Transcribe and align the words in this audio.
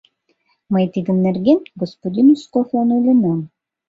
Мый 0.71 0.85
тиде 0.93 1.11
нерген 1.25 1.59
господин 1.81 2.27
Узковлан 2.33 2.89
ойленам... 2.95 3.39